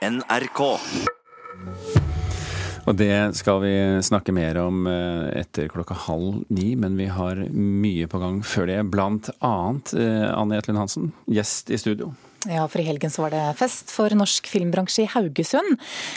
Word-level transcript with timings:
NRK. 0.00 0.60
Og 2.88 2.96
det 2.96 3.36
skal 3.36 3.58
vi 3.60 3.72
snakke 4.02 4.32
mer 4.32 4.56
om 4.62 4.86
eh, 4.88 5.26
etter 5.42 5.68
klokka 5.68 5.94
halv 6.06 6.40
ni, 6.48 6.72
men 6.80 6.96
vi 6.96 7.10
har 7.12 7.42
mye 7.52 8.08
på 8.08 8.20
gang 8.22 8.40
før 8.40 8.70
det. 8.70 8.78
Blant 8.88 9.28
annet 9.44 9.92
eh, 9.92 10.24
Anne 10.32 10.56
Jetlund 10.56 10.80
Hansen, 10.80 11.12
gjest 11.28 11.68
i 11.68 11.78
studio. 11.80 12.14
Ja, 12.48 12.68
for 12.68 12.80
i 12.80 12.84
helgen 12.84 13.10
så 13.10 13.26
var 13.26 13.34
det 13.34 13.42
fest 13.58 13.90
for 13.92 14.08
norsk 14.16 14.46
filmbransje 14.48 15.02
i 15.04 15.08
Haugesund. 15.12 15.74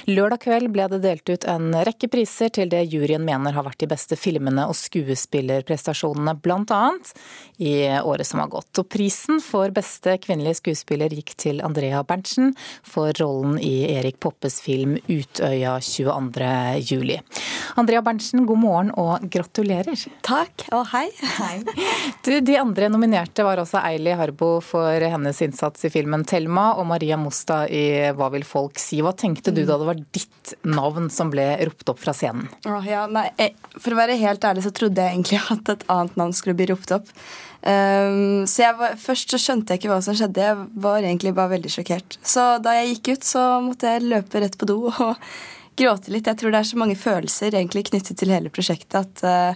Lørdag 0.08 0.46
kveld 0.46 0.70
ble 0.72 0.86
det 0.94 1.02
delt 1.04 1.28
ut 1.28 1.44
en 1.52 1.74
rekke 1.84 2.08
priser 2.08 2.48
til 2.56 2.70
det 2.72 2.86
juryen 2.94 3.26
mener 3.28 3.52
har 3.52 3.66
vært 3.66 3.82
de 3.84 3.90
beste 3.92 4.16
filmene 4.16 4.64
og 4.70 4.78
skuespillerprestasjonene, 4.80 6.38
annet 6.64 7.12
i 7.60 7.74
året 8.00 8.30
som 8.30 8.40
har 8.40 8.48
gått. 8.54 8.72
Og 8.80 8.88
prisen 8.88 9.42
for 9.44 9.74
beste 9.76 10.16
kvinnelige 10.24 10.62
skuespiller 10.62 11.12
gikk 11.12 11.34
til 11.44 11.60
Andrea 11.60 12.06
Berntsen 12.08 12.54
for 12.88 13.12
rollen 13.20 13.60
i 13.60 13.92
Erik 13.92 14.22
Poppes 14.24 14.62
film 14.64 14.96
'Utøya 15.04 15.76
22. 15.84 16.80
juli'. 16.88 17.20
Andrea 17.76 18.02
Berntsen, 18.02 18.46
god 18.48 18.64
morgen 18.64 18.94
og 18.96 19.28
gratulerer. 19.28 20.08
Takk, 20.24 20.70
og 20.72 20.88
hei. 20.94 21.10
hei. 21.40 21.60
Du, 22.24 22.40
de 22.40 22.58
andre 22.62 22.88
nominerte 22.88 23.44
var 23.44 23.60
også 23.60 23.84
Eili 23.84 24.16
Harbo 24.16 24.62
for 24.64 25.04
hennes 25.04 25.42
innsats 25.44 25.84
i 25.84 25.92
filmen 25.92 26.13
filmen 26.14 26.26
'Thelma' 26.26 26.78
og 26.78 26.88
Maria 26.88 27.18
Mosta 27.18 27.68
i 27.68 28.12
'Hva 28.14 28.30
vil 28.32 28.44
folk 28.44 28.78
si'. 28.78 29.02
Hva 29.02 29.14
tenkte 29.16 29.54
du 29.54 29.66
da 29.66 29.78
det 29.78 29.86
var 29.86 29.96
ditt 29.96 30.54
navn 30.64 31.10
som 31.10 31.32
ble 31.32 31.58
ropt 31.66 31.90
opp 31.90 32.00
fra 32.00 32.14
scenen? 32.14 32.50
Oh, 32.66 32.84
ja, 32.86 33.08
nei, 33.08 33.32
for 33.80 33.94
å 33.94 33.98
være 33.98 34.20
helt 34.20 34.44
ærlig 34.44 34.64
så 34.64 34.72
trodde 34.72 35.02
jeg 35.02 35.16
egentlig 35.16 35.40
at 35.56 35.70
et 35.70 35.84
annet 35.90 36.16
navn 36.16 36.34
skulle 36.34 36.56
bli 36.56 36.68
ropt 36.70 36.92
opp. 36.92 37.08
Um, 37.64 38.46
så 38.46 38.74
var, 38.76 38.98
Først 39.00 39.32
så 39.32 39.40
skjønte 39.40 39.74
jeg 39.74 39.82
ikke 39.82 39.94
hva 39.94 40.02
som 40.04 40.16
skjedde. 40.16 40.42
Jeg 40.42 40.68
var 40.76 41.02
egentlig 41.02 41.34
bare 41.34 41.56
veldig 41.56 41.72
sjokkert. 41.72 42.20
Så 42.22 42.60
da 42.62 42.76
jeg 42.78 42.98
gikk 42.98 43.14
ut, 43.16 43.24
så 43.24 43.62
måtte 43.64 43.88
jeg 43.88 44.06
løpe 44.06 44.44
rett 44.44 44.58
på 44.58 44.68
do 44.70 44.78
og 44.92 45.16
gråte 45.80 46.12
litt. 46.12 46.28
Jeg 46.28 46.38
tror 46.38 46.52
det 46.52 46.60
er 46.60 46.70
så 46.70 46.78
mange 46.78 47.00
følelser 47.00 47.56
egentlig 47.56 47.88
knyttet 47.90 48.20
til 48.20 48.36
hele 48.36 48.54
prosjektet 48.54 49.00
at, 49.00 49.26
uh, 49.26 49.56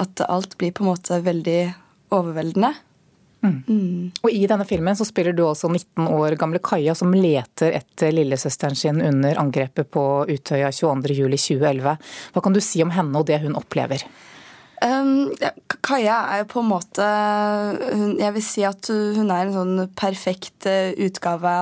at 0.00 0.24
alt 0.28 0.56
blir 0.56 0.72
på 0.72 0.86
en 0.86 0.94
måte 0.94 1.20
veldig 1.20 1.60
overveldende. 2.12 2.72
Mm. 3.42 4.12
Og 4.22 4.30
I 4.30 4.44
denne 4.50 4.66
filmen 4.68 4.96
så 4.98 5.06
spiller 5.06 5.34
du 5.34 5.44
også 5.46 5.70
19 5.70 6.06
år 6.06 6.36
gamle 6.40 6.60
Kaja 6.62 6.94
som 6.98 7.14
leter 7.14 7.74
etter 7.74 8.14
lillesøsteren 8.14 8.78
sin 8.78 9.02
under 9.02 9.40
angrepet 9.42 9.90
på 9.90 10.04
Utøya 10.30 10.70
22.07.2011. 10.70 11.96
Hva 12.34 12.44
kan 12.44 12.54
du 12.54 12.62
si 12.62 12.84
om 12.84 12.92
henne 12.94 13.18
og 13.18 13.26
det 13.30 13.42
hun 13.42 13.58
opplever? 13.58 14.06
Um, 14.82 15.30
ja, 15.38 15.52
Kaja 15.84 16.16
er 16.32 16.40
jo 16.40 16.48
på 16.56 16.62
en 16.62 16.70
måte 16.72 17.04
hun, 17.06 18.16
Jeg 18.18 18.34
vil 18.34 18.42
si 18.42 18.64
at 18.66 18.88
hun 18.90 19.30
er 19.30 19.44
en 19.44 19.54
sånn 19.54 19.84
perfekt 19.98 20.66
uh, 20.66 20.90
utgave 20.98 21.52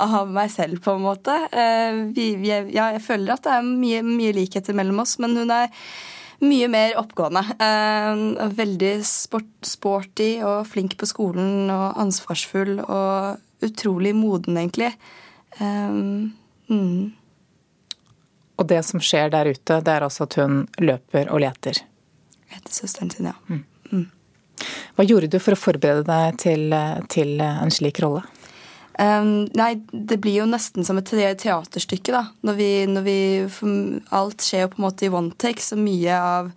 av 0.00 0.32
meg 0.32 0.48
selv, 0.54 0.80
på 0.84 0.96
en 0.96 1.04
måte. 1.04 1.36
Uh, 1.52 2.08
vi, 2.16 2.32
vi, 2.40 2.52
ja, 2.72 2.88
jeg 2.94 3.04
føler 3.04 3.34
at 3.34 3.44
det 3.44 3.58
er 3.58 3.68
mye, 3.68 4.00
mye 4.06 4.32
likheter 4.38 4.76
mellom 4.76 5.04
oss, 5.04 5.18
men 5.20 5.36
hun 5.36 5.52
er 5.52 5.68
mye 6.42 6.68
mer 6.70 6.96
oppgående. 7.00 7.42
Eh, 7.62 8.50
veldig 8.58 8.92
sport, 9.06 9.50
sporty 9.66 10.30
og 10.46 10.66
flink 10.70 10.96
på 11.00 11.08
skolen 11.08 11.70
og 11.72 11.98
ansvarsfull 12.02 12.78
og 12.82 13.64
utrolig 13.64 14.14
moden, 14.18 14.58
egentlig. 14.58 14.92
Eh, 15.58 15.98
mm. 16.72 17.12
Og 18.58 18.68
det 18.68 18.82
som 18.86 19.02
skjer 19.02 19.32
der 19.32 19.52
ute, 19.54 19.80
det 19.80 19.94
er 19.94 20.06
altså 20.06 20.26
at 20.26 20.38
hun 20.40 20.64
løper 20.82 21.30
og 21.32 21.42
leter? 21.44 21.84
Etter 22.52 22.74
søsteren 22.74 23.10
sin, 23.10 23.30
ja. 23.30 23.36
Mm. 23.48 23.64
Mm. 23.92 24.08
Hva 24.96 25.06
gjorde 25.08 25.30
du 25.32 25.38
for 25.42 25.56
å 25.56 25.58
forberede 25.58 26.04
deg 26.06 26.38
til, 26.42 26.74
til 27.10 27.40
en 27.42 27.72
slik 27.72 28.02
rolle? 28.04 28.22
Um, 28.98 29.46
nei, 29.56 29.72
det 29.92 30.18
blir 30.20 30.42
jo 30.42 30.46
nesten 30.48 30.84
som 30.84 30.98
et 31.00 31.08
teaterstykke, 31.08 32.12
da. 32.12 32.26
Når 32.44 32.58
vi, 32.58 32.70
når 32.90 33.04
vi, 33.06 33.18
alt 34.12 34.44
skjer 34.44 34.66
jo 34.66 34.72
på 34.74 34.80
en 34.80 34.86
måte 34.86 35.06
i 35.06 35.12
one 35.12 35.32
take, 35.40 35.64
så 35.64 35.78
mye 35.80 36.18
av, 36.18 36.50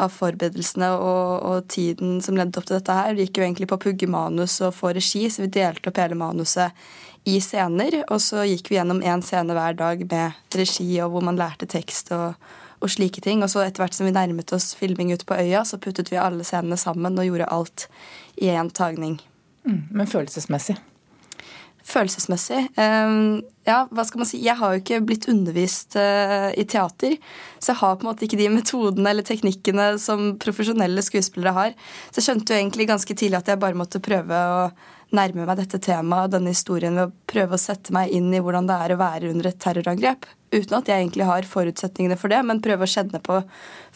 av 0.00 0.14
forberedelsene 0.14 0.88
og, 0.96 1.32
og, 1.44 1.66
tiden 1.72 2.20
som 2.24 2.38
ledde 2.38 2.58
opp 2.58 2.68
til 2.68 2.78
dette 2.78 2.96
her, 2.96 3.18
gikk 3.20 3.38
jo 3.38 3.44
egentlig 3.44 3.68
på 3.68 3.76
å 3.76 3.84
pugge 3.84 4.08
manus 4.10 4.56
og 4.64 4.72
få 4.78 4.94
regi, 4.96 5.26
så 5.28 5.44
vi 5.44 5.52
delte 5.52 5.92
opp 5.92 6.00
hele 6.00 6.16
manuset 6.18 6.72
i 7.28 7.36
scener. 7.44 8.00
Og 8.08 8.22
så 8.24 8.46
gikk 8.48 8.72
vi 8.72 8.78
gjennom 8.78 9.02
én 9.04 9.24
scene 9.24 9.56
hver 9.56 9.76
dag 9.78 10.06
med 10.08 10.56
regi 10.56 10.88
og 11.04 11.12
hvor 11.12 11.26
man 11.28 11.40
lærte 11.40 11.68
tekst 11.70 12.08
og, 12.16 12.38
og 12.80 12.94
slike 12.94 13.20
ting. 13.24 13.44
Og 13.44 13.52
så 13.52 13.66
etter 13.66 13.84
hvert 13.84 13.98
som 13.98 14.08
vi 14.08 14.14
nærmet 14.16 14.54
oss 14.56 14.72
filming 14.78 15.12
ute 15.12 15.28
på 15.28 15.36
øya, 15.36 15.66
så 15.68 15.80
puttet 15.82 16.08
vi 16.12 16.20
alle 16.20 16.46
scenene 16.46 16.80
sammen 16.80 17.20
og 17.20 17.28
gjorde 17.28 17.52
alt 17.52 17.86
i 18.40 18.48
én 18.48 18.72
tagning. 18.72 19.20
Mm, 19.68 19.84
men 19.92 20.08
følelsesmessig? 20.10 20.80
Følelsesmessig 21.82 22.60
um, 22.78 23.40
Ja, 23.66 23.82
hva 23.90 24.04
skal 24.06 24.22
man 24.22 24.28
si? 24.28 24.38
Jeg 24.44 24.54
har 24.58 24.74
jo 24.74 24.82
ikke 24.82 25.00
blitt 25.06 25.28
undervist 25.30 25.96
uh, 25.98 26.50
i 26.54 26.64
teater. 26.66 27.16
Så 27.58 27.72
jeg 27.72 27.80
har 27.80 27.98
på 27.98 28.06
en 28.06 28.10
måte 28.12 28.26
ikke 28.26 28.38
de 28.38 28.48
metodene 28.54 29.10
eller 29.10 29.26
teknikkene 29.26 29.92
som 30.02 30.32
profesjonelle 30.42 31.02
skuespillere 31.04 31.54
har. 31.56 31.76
Så 32.10 32.20
jeg 32.20 32.28
skjønte 32.28 32.54
jo 32.54 32.62
egentlig 32.62 32.88
ganske 32.90 33.16
tidlig 33.18 33.40
at 33.40 33.52
jeg 33.52 33.62
bare 33.62 33.78
måtte 33.78 34.02
prøve 34.02 34.34
å 34.34 34.64
nærme 35.12 35.44
meg 35.44 35.58
dette 35.60 35.80
temaet 35.82 36.32
denne 36.32 36.54
historien 36.54 36.96
ved 36.96 37.10
å 37.10 37.28
prøve 37.28 37.58
å 37.58 37.60
sette 37.60 37.92
meg 37.94 38.14
inn 38.16 38.30
i 38.32 38.40
hvordan 38.42 38.68
det 38.70 38.78
er 38.80 38.94
å 38.94 39.00
være 39.02 39.30
under 39.34 39.50
et 39.50 39.60
terrorangrep. 39.60 40.26
Uten 40.52 40.78
at 40.78 40.88
jeg 40.88 41.02
egentlig 41.04 41.28
har 41.28 41.48
forutsetningene 41.48 42.18
for 42.20 42.32
det, 42.32 42.40
men 42.48 42.62
prøve 42.64 42.86
å 42.86 42.92
kjenne 42.94 43.20
på 43.24 43.42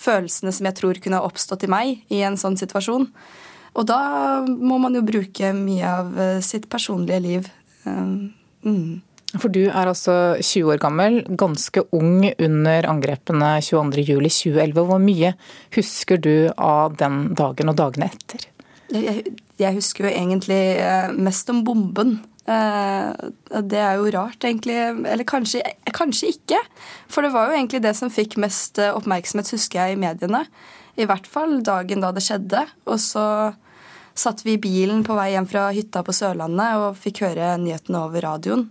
følelsene 0.00 0.52
som 0.52 0.68
jeg 0.68 0.78
tror 0.78 1.00
kunne 1.02 1.20
ha 1.20 1.28
oppstått 1.28 1.66
i 1.66 1.72
meg 1.72 2.12
i 2.12 2.22
en 2.26 2.38
sånn 2.40 2.58
situasjon. 2.60 3.08
Og 3.76 3.84
da 3.88 4.00
må 4.46 4.78
man 4.80 4.96
jo 4.96 5.04
bruke 5.04 5.52
mye 5.56 5.88
av 6.00 6.20
eh, 6.20 6.38
sitt 6.44 6.68
personlige 6.72 7.20
liv 7.24 7.48
mm. 7.86 9.02
For 9.36 9.52
du 9.52 9.64
er 9.66 9.88
altså 9.90 10.36
20 10.38 10.76
år 10.76 10.80
gammel, 10.80 11.18
ganske 11.38 11.82
ung 11.96 12.22
under 12.30 12.86
angrepene 12.88 13.56
22.07.2011. 13.64 14.84
Hvor 14.86 15.02
mye 15.02 15.32
husker 15.76 16.20
du 16.22 16.48
av 16.56 16.96
den 17.00 17.34
dagen 17.36 17.72
og 17.72 17.76
dagene 17.80 18.08
etter? 18.12 18.46
Jeg, 18.94 19.34
jeg 19.58 19.76
husker 19.76 20.06
jo 20.06 20.14
egentlig 20.14 20.62
eh, 20.78 21.10
mest 21.18 21.50
om 21.52 21.64
bomben. 21.66 22.20
Eh, 22.46 23.26
det 23.66 23.82
er 23.82 23.98
jo 23.98 24.12
rart, 24.14 24.46
egentlig. 24.46 24.78
Eller 25.10 25.26
kanskje, 25.26 25.64
kanskje 25.96 26.32
ikke. 26.36 26.62
For 27.10 27.26
det 27.26 27.34
var 27.34 27.50
jo 27.50 27.58
egentlig 27.58 27.82
det 27.84 27.96
som 27.98 28.12
fikk 28.12 28.38
mest 28.42 28.78
eh, 28.82 28.94
oppmerksomhet, 28.94 29.52
husker 29.56 29.82
jeg, 29.82 29.96
i 29.96 30.02
mediene. 30.06 30.46
I 30.96 31.08
hvert 31.08 31.26
fall 31.28 31.58
dagen 31.66 32.04
da 32.04 32.14
det 32.14 32.24
skjedde. 32.24 32.62
Og 32.86 33.02
så 33.02 33.26
satt 34.18 34.44
vi 34.46 34.56
i 34.56 34.60
bilen 34.62 35.04
på 35.06 35.16
vei 35.16 35.32
hjem 35.34 35.48
fra 35.50 35.68
hytta 35.74 36.02
på 36.06 36.14
Sørlandet 36.16 36.80
og 36.82 36.98
fikk 37.00 37.22
høre 37.26 37.54
nyhetene 37.60 38.04
over 38.06 38.24
radioen. 38.24 38.66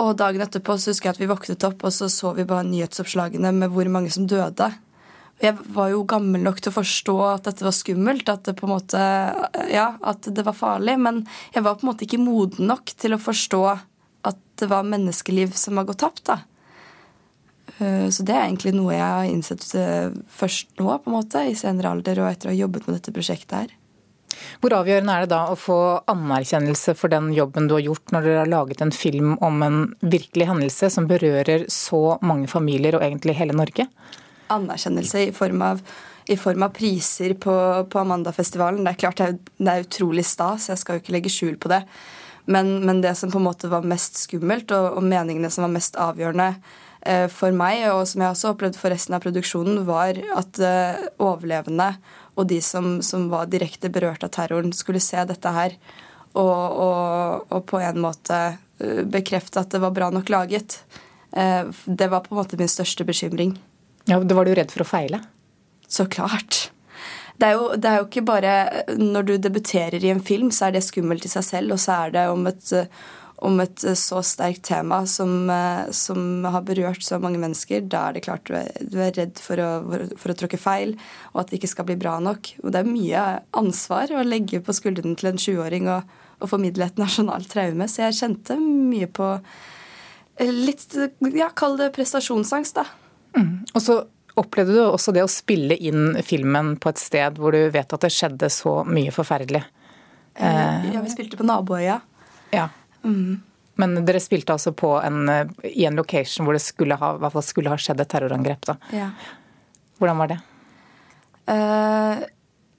Og 0.00 0.14
dagen 0.16 0.40
etterpå 0.44 0.78
så 0.80 0.92
husker 0.92 1.10
jeg 1.10 1.16
at 1.16 1.20
vi 1.20 1.28
våknet 1.28 1.66
opp, 1.68 1.84
og 1.84 1.92
så 1.92 2.08
så 2.08 2.32
vi 2.36 2.48
bare 2.48 2.64
nyhetsoppslagene 2.68 3.52
med 3.56 3.74
hvor 3.74 3.90
mange 3.92 4.12
som 4.14 4.28
døde. 4.28 4.70
Jeg 5.42 5.58
var 5.74 5.90
jo 5.90 6.04
gammel 6.08 6.44
nok 6.44 6.60
til 6.62 6.70
å 6.70 6.78
forstå 6.78 7.16
at 7.26 7.48
dette 7.48 7.66
var 7.66 7.74
skummelt, 7.76 8.30
at 8.30 8.46
det 8.46 8.54
på 8.56 8.68
en 8.68 8.72
måte, 8.76 9.02
ja, 9.72 9.88
at 10.00 10.28
det 10.30 10.44
var 10.46 10.56
farlig. 10.56 10.94
Men 11.02 11.24
jeg 11.52 11.66
var 11.66 11.76
på 11.76 11.84
en 11.84 11.90
måte 11.90 12.06
ikke 12.06 12.22
moden 12.22 12.70
nok 12.70 12.94
til 12.96 13.16
å 13.16 13.20
forstå 13.20 13.62
at 14.30 14.40
det 14.62 14.70
var 14.70 14.86
menneskeliv 14.86 15.52
som 15.58 15.80
var 15.80 15.88
gått 15.90 16.04
tapt. 16.04 16.24
da. 16.30 16.38
Eh, 17.82 18.08
så 18.08 18.24
det 18.24 18.36
er 18.36 18.46
egentlig 18.46 18.74
noe 18.76 18.94
jeg 18.94 19.02
har 19.02 19.28
innsett 19.28 19.66
eh, 19.78 20.14
først 20.30 20.78
nå, 20.78 20.88
på 21.02 21.10
en 21.10 21.18
måte, 21.18 21.44
i 21.48 21.58
senere 21.58 21.90
alder, 21.90 22.22
og 22.22 22.30
etter 22.30 22.48
å 22.48 22.54
ha 22.54 22.60
jobbet 22.62 22.86
med 22.86 23.00
dette 23.00 23.14
prosjektet 23.16 23.58
her. 23.58 23.78
Hvor 24.62 24.74
avgjørende 24.76 25.16
er 25.16 25.24
det 25.24 25.32
da 25.32 25.42
å 25.50 25.58
få 25.58 25.78
anerkjennelse 26.10 26.94
for 26.98 27.12
den 27.12 27.30
jobben 27.36 27.68
du 27.70 27.76
har 27.76 27.84
gjort 27.84 28.14
når 28.14 28.28
dere 28.28 28.44
har 28.44 28.52
laget 28.52 28.84
en 28.84 28.94
film 28.94 29.34
om 29.44 29.62
en 29.66 29.82
virkelig 30.00 30.48
hendelse 30.50 30.90
som 30.94 31.08
berører 31.10 31.66
så 31.72 32.18
mange 32.22 32.50
familier 32.50 32.98
og 32.98 33.04
egentlig 33.06 33.36
hele 33.38 33.56
Norge? 33.56 33.88
Anerkjennelse 34.52 35.28
i 35.28 35.34
form 35.36 35.62
av, 35.66 35.84
i 36.28 36.38
form 36.40 36.66
av 36.66 36.74
priser 36.76 37.36
på, 37.40 37.54
på 37.90 38.02
Amandafestivalen. 38.02 38.84
Det 38.84 38.94
er 38.94 39.04
klart 39.04 39.22
det 39.22 39.28
er, 39.30 39.38
det 39.58 39.76
er 39.76 39.86
utrolig 39.86 40.26
stas, 40.28 40.70
jeg 40.72 40.82
skal 40.82 40.98
jo 40.98 41.04
ikke 41.04 41.16
legge 41.16 41.32
skjul 41.32 41.56
på 41.60 41.72
det. 41.72 41.84
Men, 42.44 42.80
men, 42.86 43.00
det 43.00 43.14
som 43.14 43.30
på 43.30 43.38
en 43.38 43.46
måte 43.46 43.70
var 43.70 43.86
mest 43.86 44.18
skummelt, 44.24 44.72
og, 44.74 44.98
og 44.98 45.06
meningene 45.06 45.50
som 45.52 45.66
var 45.66 45.74
mest 45.76 45.98
avgjørende 46.00 46.48
eh, 47.06 47.28
for 47.30 47.54
meg, 47.54 47.84
og 47.92 48.02
som 48.10 48.24
jeg 48.24 48.34
også 48.34 48.52
opplevde 48.52 48.80
for 48.80 48.94
resten 48.94 49.16
av 49.16 49.22
produksjonen, 49.22 49.84
var 49.86 50.18
at 50.34 50.58
eh, 50.62 51.04
overlevende 51.22 51.92
og 52.34 52.48
de 52.48 52.60
som, 52.64 52.96
som, 53.04 53.28
var 53.32 53.50
direkte 53.52 53.90
berørt 53.92 54.24
av 54.24 54.32
terroren, 54.32 54.72
skulle 54.72 55.02
se 55.02 55.20
dette 55.28 55.52
her 55.52 55.76
og, 56.32 56.48
og, 56.48 57.46
og 57.52 57.64
på 57.68 57.80
en 57.84 58.00
måte 58.00 58.38
eh, 58.80 59.02
bekrefte 59.04 59.60
at 59.60 59.72
det 59.74 59.82
var 59.82 59.92
bra 59.92 60.08
nok 60.14 60.32
laget. 60.32 60.78
Eh, 61.36 61.68
det 61.84 62.08
var 62.08 62.24
på 62.24 62.32
en 62.32 62.40
måte 62.40 62.58
min 62.60 62.70
største 62.72 63.04
bekymring. 63.04 63.58
Ja, 64.08 64.18
Var 64.18 64.48
du 64.48 64.54
redd 64.56 64.72
for 64.72 64.84
å 64.84 64.88
feile? 64.88 65.20
Så 65.88 66.08
klart. 66.08 66.70
Det 67.36 67.50
er, 67.50 67.58
jo, 67.58 67.76
det 67.76 67.88
er 67.88 67.96
jo 67.98 68.06
ikke 68.06 68.22
bare 68.28 68.52
Når 68.98 69.24
du 69.26 69.32
debuterer 69.40 70.04
i 70.04 70.10
en 70.12 70.20
film, 70.22 70.50
så 70.54 70.68
er 70.68 70.76
det 70.76 70.84
skummelt 70.86 71.24
i 71.26 71.30
seg 71.32 71.44
selv, 71.44 71.74
og 71.74 71.80
så 71.82 72.04
er 72.06 72.14
det 72.16 72.26
om 72.30 72.46
et 72.48 72.72
om 73.42 73.58
et 73.62 73.84
eh, 73.84 73.96
så 73.98 74.22
sterkt 74.26 74.64
tema 74.68 75.02
som, 75.10 75.50
eh, 75.50 75.90
som, 75.94 76.44
har 76.44 76.64
berørt 76.66 77.02
så 77.04 77.18
mange 77.22 77.40
mennesker, 77.42 77.84
da 77.90 78.06
er 78.08 78.16
det 78.16 78.24
klart 78.26 78.46
du 78.48 78.54
er, 78.58 78.70
du 78.80 78.98
er 79.02 79.14
redd 79.16 79.42
for 79.42 79.60
å, 79.62 79.70
for 80.20 80.32
å, 80.32 80.38
tråkke 80.38 80.60
feil, 80.60 80.94
og 81.32 81.42
at 81.42 81.50
det 81.50 81.60
ikke 81.60 81.72
skal 81.74 81.88
bli 81.90 81.98
bra 82.00 82.18
nok. 82.22 82.54
Og 82.62 82.72
det 82.72 82.82
er 82.82 82.90
mye 82.90 83.26
ansvar 83.58 84.14
å 84.14 84.24
legge 84.26 84.62
på 84.64 84.76
skuldrene 84.76 85.18
til 85.18 85.32
en 85.32 85.42
20-åring 85.42 85.90
og, 85.92 86.16
og, 86.38 86.48
formidle 86.52 86.88
et 86.88 87.02
nasjonalt 87.02 87.50
traume, 87.52 87.90
så 87.90 88.06
jeg 88.06 88.20
kjente 88.22 88.58
mye 88.62 89.10
på 89.10 89.36
Litt 90.42 90.94
Ja, 91.36 91.50
kall 91.54 91.76
det 91.76 91.90
prestasjonsangst, 91.94 92.78
da. 92.78 92.86
Mm. 93.36 93.66
Og 93.76 93.82
så 93.84 93.98
opplevde 94.40 94.78
du 94.78 94.80
også 94.86 95.12
det 95.14 95.22
å 95.22 95.30
spille 95.30 95.76
inn 95.76 96.16
filmen 96.24 96.72
på 96.80 96.88
et 96.88 97.02
sted 97.02 97.36
hvor 97.38 97.52
du 97.52 97.68
vet 97.70 97.92
at 97.92 98.06
det 98.06 98.10
skjedde 98.10 98.48
så 98.50 98.78
mye 98.88 99.12
forferdelig? 99.14 99.60
Eh, 100.34 100.88
ja, 100.94 101.02
vi 101.04 101.12
spilte 101.12 101.36
på 101.36 101.44
naboøya. 101.46 101.98
Ja. 102.56 102.70
Mm. 103.04 103.40
Men 103.80 103.96
dere 104.06 104.20
spilte 104.20 104.54
altså 104.54 104.74
på 104.76 104.94
en, 105.00 105.24
i 105.64 105.86
en 105.88 105.96
location 105.96 106.46
hvor 106.46 106.56
det 106.56 106.62
skulle 106.64 106.98
ha, 107.00 107.14
skulle 107.42 107.72
ha 107.72 107.78
skjedd 107.80 108.02
et 108.04 108.10
terrorangrep, 108.12 108.68
da. 108.68 108.76
Ja. 108.92 109.08
Hvordan 110.00 110.20
var 110.20 110.32
det? 110.34 110.38
Uh, 111.48 112.22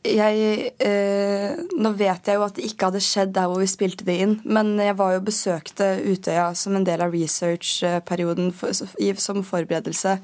jeg 0.03 0.71
uh, 0.83 1.63
Nå 1.79 1.91
vet 1.99 2.27
jeg 2.27 2.37
jo 2.37 2.43
at 2.45 2.57
det 2.57 2.67
ikke 2.67 2.89
hadde 2.89 3.03
skjedd 3.03 3.33
der 3.35 3.47
hvor 3.51 3.61
vi 3.63 3.69
spilte 3.71 4.07
det 4.07 4.17
inn, 4.25 4.35
men 4.43 4.75
jeg 4.81 4.97
var 4.99 5.15
jo 5.15 5.23
besøkte 5.25 5.95
Utøya 6.03 6.51
som 6.59 6.77
en 6.77 6.87
del 6.87 7.03
av 7.03 7.15
research-perioden 7.15 8.51
for, 8.55 8.75
som 8.75 9.41
forberedelse 9.47 10.17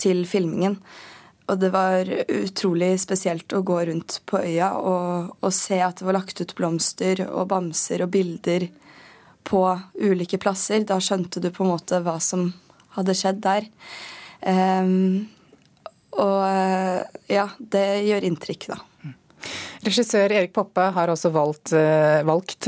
til 0.00 0.24
filmingen. 0.28 0.78
Og 1.46 1.60
det 1.62 1.70
var 1.74 2.08
utrolig 2.26 2.96
spesielt 2.98 3.54
å 3.54 3.62
gå 3.66 3.78
rundt 3.88 4.18
på 4.26 4.40
øya 4.42 4.72
og, 4.80 5.36
og, 5.38 5.52
se 5.54 5.78
at 5.82 6.00
det 6.00 6.08
var 6.08 6.18
lagt 6.18 6.42
ut 6.42 6.54
blomster 6.58 7.22
og 7.28 7.46
bamser 7.52 8.02
og 8.02 8.10
bilder 8.16 8.66
på 9.46 9.62
ulike 10.02 10.40
plasser. 10.42 10.82
Da 10.88 10.98
skjønte 11.02 11.42
du 11.42 11.50
på 11.54 11.64
en 11.64 11.72
måte 11.74 12.02
hva 12.04 12.18
som 12.22 12.50
hadde 12.96 13.16
skjedd 13.16 13.40
der. 13.44 13.68
Um, 14.42 15.26
og 16.16 16.42
ja, 17.28 17.48
det 17.58 17.86
gjør 18.08 18.26
inntrykk, 18.30 18.70
da. 18.72 18.78
Regissør 19.86 20.32
Erik 20.34 20.52
Poppe 20.56 20.88
har 20.96 21.10
også 21.12 21.30
valgt, 21.30 21.72
eh, 21.76 22.22
valgt, 22.26 22.66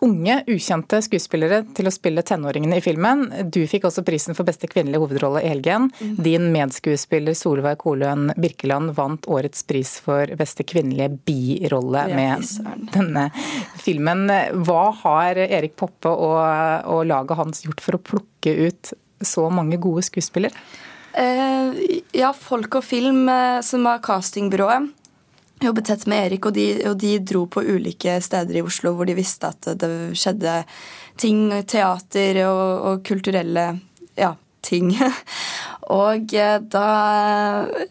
unge, 0.00 0.36
ukjente 0.48 1.00
skuespillere 1.02 1.64
til 1.74 1.88
å 1.88 1.92
spille 1.92 2.22
tenåringene 2.22 2.78
i 2.78 2.84
filmen. 2.84 3.24
Du 3.50 3.60
fikk 3.68 3.88
også 3.88 4.04
prisen 4.06 4.36
for 4.38 4.48
beste 4.48 4.70
kvinnelige 4.70 5.02
hovedrolle 5.02 5.42
i 5.42 5.50
helgen. 5.50 5.90
Mm. 5.98 6.14
Din 6.24 6.46
medskuespiller 6.54 7.36
Solveig 7.36 7.80
Koløen 7.82 8.30
Birkeland 8.38 8.94
vant 8.96 9.26
årets 9.26 9.66
pris 9.66 9.98
for 10.00 10.30
beste 10.38 10.64
kvinnelige 10.64 11.10
birolle 11.26 12.06
med 12.14 12.46
denne 12.94 13.26
filmen. 13.82 14.28
Hva 14.64 14.84
har 15.02 15.42
Erik 15.42 15.74
Poppe 15.80 16.12
og, 16.12 16.38
og 16.86 17.02
laget 17.10 17.40
hans 17.40 17.66
gjort 17.66 17.82
for 17.84 17.98
å 17.98 18.04
plukke 18.12 18.56
ut 18.70 18.94
så 19.20 19.50
mange 19.52 19.76
gode 19.82 20.06
skuespillere? 20.06 20.54
Eh, 21.18 22.00
ja, 22.14 22.30
Folk 22.32 22.78
og 22.78 22.86
Film, 22.86 23.28
eh, 23.28 23.58
som 23.66 23.84
var 23.84 23.98
castingbyrået 24.06 24.94
jobbet 25.60 25.90
tett 25.90 26.06
med 26.10 26.26
Erik, 26.26 26.46
og 26.48 26.54
de, 26.56 26.66
og 26.88 26.96
de, 27.00 27.16
dro 27.24 27.44
på 27.50 27.62
ulike 27.62 28.16
steder 28.24 28.60
i 28.60 28.64
Oslo 28.64 28.94
hvor 28.96 29.08
de 29.08 29.16
visste 29.18 29.50
at 29.50 29.72
det 29.80 29.90
skjedde 30.18 30.62
ting, 31.20 31.48
teater 31.68 32.42
og, 32.46 32.64
og 32.88 33.02
kulturelle 33.06 33.66
ja, 34.18 34.34
ting. 34.64 34.94
Og 35.90 36.34
eh, 36.38 36.56
da 36.70 36.86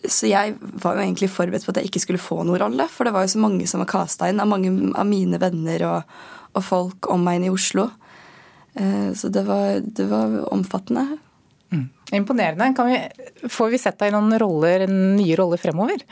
Så 0.07 0.30
jeg 0.30 0.54
var 0.60 0.95
jo 0.95 1.04
egentlig 1.04 1.27
forberedt 1.33 1.66
på 1.66 1.74
at 1.74 1.81
jeg 1.81 1.89
ikke 1.89 2.04
skulle 2.06 2.21
få 2.21 2.38
noen 2.45 2.62
rolle, 2.62 2.86
for 2.88 3.04
det 3.04 3.12
var 3.12 3.25
jo 3.25 3.33
så 3.33 3.42
mange 3.44 3.68
som 3.68 3.83
var 3.83 3.89
casta 3.92 4.30
inn 4.31 4.39
av 4.39 4.48
mange 4.48 4.71
av 4.95 5.07
mine 5.10 5.39
venner 5.42 5.83
og, 5.89 6.13
og 6.56 6.63
folk 6.63 7.10
om 7.12 7.25
meg 7.25 7.39
inn 7.39 7.50
i 7.50 7.51
Oslo. 7.51 7.89
Eh, 8.80 9.12
så 9.19 9.31
det 9.33 9.44
var, 9.50 9.81
det 9.83 10.07
var 10.07 10.39
omfattende. 10.54 11.19
Mm. 11.74 11.86
Imponerende. 12.21 12.71
Vi, 12.88 13.50
får 13.51 13.74
vi 13.74 13.81
sett 13.81 14.00
deg 14.00 14.13
i 14.13 14.16
noen 14.16 14.38
roller, 14.42 14.88
nye 14.88 15.36
roller 15.38 15.62
fremover? 15.62 16.06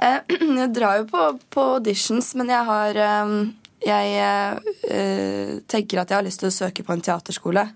Eh, 0.00 0.18
jeg 0.60 0.72
drar 0.74 1.00
jo 1.00 1.06
på, 1.10 1.26
på 1.54 1.66
auditions, 1.76 2.32
men 2.38 2.52
jeg 2.52 2.68
har 2.70 3.00
eh, 3.06 3.36
Jeg 3.84 4.60
uh, 4.88 5.58
tenker 5.68 6.00
at 6.00 6.10
jeg 6.10 6.16
har 6.16 6.24
lyst 6.24 6.40
til 6.40 6.48
å 6.48 6.54
søke 6.54 6.84
på 6.86 6.94
en 6.94 7.04
teaterskole. 7.04 7.66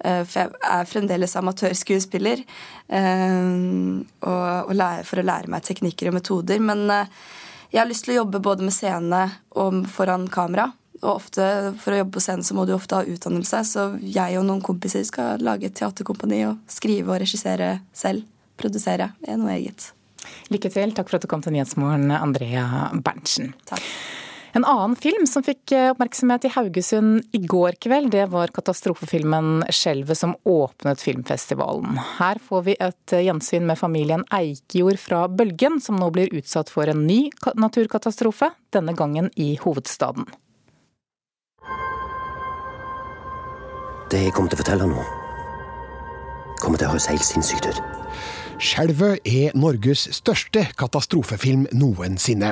For 0.00 0.32
jeg 0.32 0.48
er 0.64 0.86
fremdeles 0.88 1.34
amatørskuespiller 1.36 2.40
og, 2.88 4.70
for 5.04 5.20
å 5.20 5.24
lære 5.28 5.52
meg 5.52 5.66
teknikker 5.66 6.08
og 6.08 6.16
metoder. 6.16 6.56
Men 6.64 6.86
jeg 6.88 7.82
har 7.82 7.90
lyst 7.90 8.06
til 8.06 8.14
å 8.14 8.22
jobbe 8.22 8.40
både 8.40 8.64
med 8.64 8.72
scene 8.72 9.20
og 9.60 9.82
foran 9.92 10.24
kamera. 10.32 10.70
Og 11.02 11.10
ofte, 11.18 11.44
for 11.84 11.92
å 11.92 12.00
jobbe 12.00 12.16
på 12.16 12.24
scenen 12.24 12.48
så 12.48 12.56
må 12.56 12.64
du 12.64 12.72
ofte 12.78 12.96
ha 12.96 13.04
utdannelse, 13.04 13.60
så 13.68 13.86
jeg 14.00 14.40
og 14.40 14.48
noen 14.48 14.64
kompiser 14.64 15.04
skal 15.04 15.44
lage 15.44 15.68
et 15.68 15.76
teaterkompani 15.76 16.46
og 16.48 16.60
skrive 16.80 17.12
og 17.12 17.20
regissere 17.20 17.74
selv. 17.92 18.24
Produsere. 18.60 19.12
Det 19.20 19.36
er 19.36 19.40
noe 19.40 19.52
eget. 19.60 19.92
Lykke 20.52 20.72
til. 20.72 20.94
Takk 20.96 21.10
for 21.10 21.20
at 21.20 21.26
du 21.26 21.30
kom 21.30 21.44
til 21.44 21.54
Nyhetsmorgen, 21.56 22.10
Andrea 22.14 22.90
Berntsen. 22.94 23.54
Takk. 23.70 23.84
En 24.52 24.64
annen 24.66 24.96
film 24.98 25.26
som 25.30 25.44
fikk 25.46 25.72
eh, 25.76 25.92
oppmerksomhet 25.92 26.48
i 26.48 26.50
Haugesund 26.56 27.36
i 27.36 27.40
går 27.46 27.76
kveld, 27.82 28.10
det 28.10 28.26
var 28.32 28.50
katastrofefilmen 28.54 29.62
'Skjelvet' 29.68 30.18
som 30.18 30.34
åpnet 30.48 31.02
filmfestivalen. 31.02 32.00
Her 32.18 32.40
får 32.42 32.64
vi 32.66 32.74
et 32.74 33.14
eh, 33.14 33.22
gjensyn 33.28 33.68
med 33.68 33.78
familien 33.78 34.24
Eikjord 34.34 34.98
fra 34.98 35.22
Bølgen, 35.30 35.78
som 35.80 36.00
nå 36.02 36.10
blir 36.10 36.34
utsatt 36.34 36.72
for 36.72 36.90
en 36.90 37.06
ny 37.06 37.28
naturkatastrofe, 37.54 38.50
denne 38.74 38.96
gangen 38.98 39.30
i 39.36 39.54
hovedstaden. 39.62 40.26
Det 44.10 44.24
jeg 44.24 44.34
kommer 44.34 44.50
til 44.50 44.58
å 44.58 44.64
fortelle 44.64 44.90
nå, 44.90 45.06
kommer 46.58 46.80
til 46.80 46.90
å 46.90 46.94
høres 46.96 47.06
helt 47.12 47.22
sinnssykt 47.22 47.70
ut. 47.70 47.82
Skjelvet 48.60 49.24
er 49.24 49.54
Norges 49.56 50.02
største 50.12 50.66
katastrofefilm 50.76 51.62
noensinne. 51.80 52.50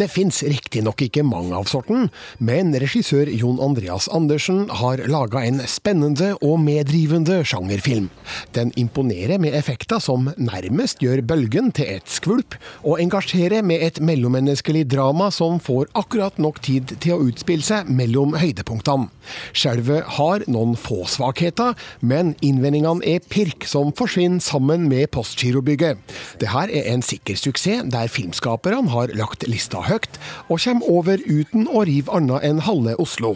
Det 0.00 0.06
fins 0.08 0.38
riktignok 0.48 1.02
ikke 1.04 1.20
mange 1.26 1.52
av 1.52 1.66
sorten, 1.68 2.06
men 2.40 2.72
regissør 2.80 3.28
Jon 3.28 3.60
Andreas 3.60 4.06
Andersen 4.08 4.62
har 4.80 5.02
laga 5.12 5.42
en 5.44 5.60
spennende 5.68 6.30
og 6.40 6.62
medrivende 6.64 7.42
sjangerfilm. 7.44 8.08
Den 8.56 8.72
imponerer 8.80 9.36
med 9.42 9.52
effekter 9.58 10.00
som 10.00 10.30
nærmest 10.40 11.04
gjør 11.04 11.20
bølgen 11.28 11.68
til 11.76 11.92
et 11.98 12.08
skvulp, 12.08 12.56
og 12.80 13.02
engasjerer 13.04 13.60
med 13.60 13.84
et 13.84 14.00
mellommenneskelig 14.00 14.86
drama 14.88 15.28
som 15.28 15.60
får 15.60 15.92
akkurat 15.92 16.40
nok 16.40 16.62
tid 16.64 16.96
til 17.04 17.18
å 17.18 17.28
utspille 17.28 17.66
seg 17.66 17.92
mellom 17.92 18.32
høydepunktene. 18.40 19.10
Skjelvet 19.52 20.08
har 20.16 20.48
noen 20.48 20.72
få 20.80 21.04
svakheter, 21.04 21.76
men 22.00 22.32
innvendingene 22.40 23.04
er 23.04 23.20
pirk 23.28 23.68
som 23.68 23.92
forsvinner 23.92 24.40
sammen 24.40 24.88
med 24.88 25.12
postskipet 25.12 25.49
Girobygget. 25.50 25.98
Det 26.40 26.48
her 26.48 26.70
er 26.70 26.92
en 26.94 27.02
sikker 27.02 27.36
suksess, 27.36 27.88
der 27.90 28.06
filmskaperne 28.06 28.90
har 28.90 29.10
lagt 29.18 29.44
lista 29.50 29.82
høyt, 29.82 30.20
og 30.48 30.60
kommer 30.62 30.90
over 30.90 31.18
uten 31.26 31.66
å 31.66 31.82
rive 31.88 32.14
annet 32.14 32.46
enn 32.46 32.62
halve 32.62 32.94
Oslo. 33.02 33.34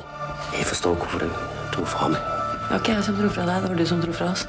Jeg 0.55 0.67
forstår 0.71 0.95
hvorfor 1.01 1.27
du 1.27 1.31
dro 1.75 1.85
fra 1.85 2.13
meg. 2.13 2.21
Det 2.65 2.71
var 2.71 2.85
ikke 2.85 2.95
jeg 2.95 3.05
som 3.09 3.19
dro 3.19 3.29
fra 3.29 3.49
deg, 3.49 3.65
det 3.65 3.73
var 3.75 3.83
du 3.83 3.87
som 3.91 4.01
dro 4.05 4.15
fra 4.15 4.31
oss. 4.33 4.47